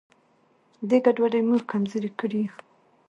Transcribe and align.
دا 0.89 0.97
ګډوډي 1.05 1.41
موږ 1.49 1.61
کمزوري 1.71 2.11
کړي 2.19 2.39
یو. 2.45 2.55